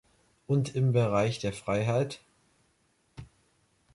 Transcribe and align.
Und 0.47 0.73
im 0.73 0.93
Bereich 0.93 1.37
der 1.37 1.53
Freiheit? 1.53 2.21